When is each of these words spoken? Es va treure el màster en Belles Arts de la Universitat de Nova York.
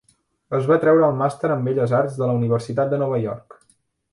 Es 0.59 0.63
va 0.71 0.77
treure 0.85 1.03
el 1.07 1.19
màster 1.19 1.51
en 1.57 1.67
Belles 1.67 1.93
Arts 1.99 2.17
de 2.23 2.31
la 2.31 2.39
Universitat 2.41 2.93
de 2.95 3.03
Nova 3.05 3.21
York. 3.29 3.63